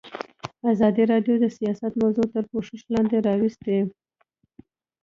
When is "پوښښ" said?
2.51-2.79